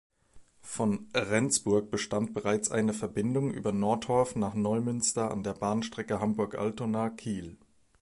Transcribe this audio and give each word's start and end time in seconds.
Von 0.63 1.09
Rendsburg 1.13 1.91
bestand 1.91 2.33
bereits 2.33 2.71
eine 2.71 2.91
Verbindung 2.95 3.53
über 3.53 3.71
Nortorf 3.71 4.35
nach 4.35 4.55
Neumünster 4.55 5.29
an 5.29 5.43
der 5.43 5.53
Bahnstrecke 5.53 6.19
Hamburg-Altona–Kiel. 6.19 7.59